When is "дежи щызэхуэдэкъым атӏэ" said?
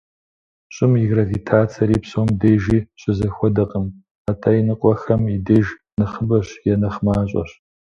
2.41-4.51